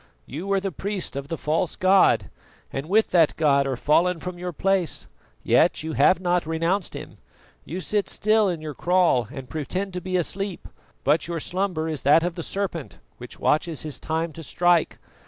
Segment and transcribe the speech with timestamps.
[0.25, 2.31] You were the priest of the false god,
[2.73, 5.05] and with that god are fallen from your place,
[5.43, 7.19] yet you have not renounced him.
[7.65, 10.67] You sit still in your kraal and pretend to be asleep,
[11.03, 14.97] but your slumber is that of the serpent which watches his time to strike.